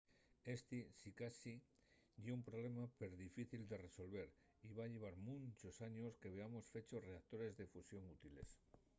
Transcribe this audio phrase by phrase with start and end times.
[0.55, 1.55] esti sicasí
[2.21, 4.27] ye un problema perdifícil de resolver
[4.67, 8.49] y va llevar munchos años que veamos fechos reactores de fusión útiles